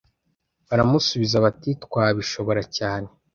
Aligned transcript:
Baramusubiza 0.67 1.37
bati 1.45 1.69
‘Twabishobora 1.83 2.61
cyane 2.77 3.07